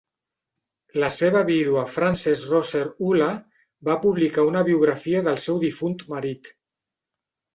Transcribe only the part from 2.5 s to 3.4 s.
Rosser Hullah